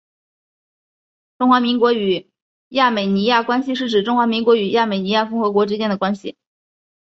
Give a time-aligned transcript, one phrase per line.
[1.37, 2.27] 中华民国与
[2.69, 6.35] 亚美尼亚关系是指中华民国与亚美尼亚共和国之间的关系。